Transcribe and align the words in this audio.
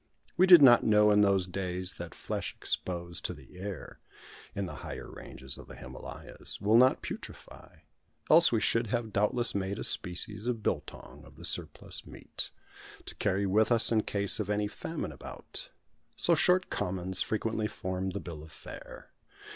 We 0.35 0.47
did 0.47 0.63
not 0.63 0.83
know 0.83 1.11
in 1.11 1.21
those 1.21 1.45
days 1.45 1.93
that 1.99 2.15
flesh 2.15 2.55
exposed 2.55 3.23
to 3.25 3.35
the 3.35 3.59
air, 3.59 3.99
in 4.55 4.65
the 4.65 4.77
higher 4.77 5.07
ranges 5.07 5.59
of 5.59 5.67
the 5.67 5.75
Himalayas, 5.75 6.59
will 6.59 6.75
not 6.75 7.03
putrefy, 7.03 7.83
else 8.27 8.51
we 8.51 8.61
should 8.61 8.87
have 8.87 9.13
doubtless 9.13 9.53
made 9.53 9.77
a 9.77 9.83
species 9.83 10.47
of 10.47 10.63
biltong 10.63 11.23
of 11.23 11.35
the 11.35 11.45
surplus 11.45 12.07
meat, 12.07 12.49
to 13.05 13.13
carry 13.13 13.45
with 13.45 13.71
us 13.71 13.91
in 13.91 14.01
case 14.01 14.39
of 14.39 14.49
any 14.49 14.67
famine 14.67 15.11
about. 15.11 15.69
So 16.15 16.33
"short 16.33 16.71
commons" 16.71 17.21
frequently 17.21 17.67
formed 17.67 18.13
the 18.13 18.19
bill 18.19 18.41
of 18.41 18.51
fare. 18.51 19.11